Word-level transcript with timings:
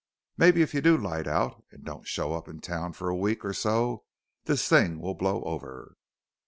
Maybe 0.35 0.63
if 0.63 0.73
you 0.73 0.81
do 0.81 0.97
light 0.97 1.27
out 1.27 1.63
and 1.69 1.85
don't 1.85 2.07
show 2.07 2.33
up 2.33 2.47
in 2.47 2.59
town 2.59 2.93
for 2.93 3.07
a 3.09 3.15
week 3.15 3.45
or 3.45 3.53
so 3.53 4.03
this 4.45 4.67
thing 4.67 4.99
will 4.99 5.13
blow 5.13 5.43
over." 5.43 5.95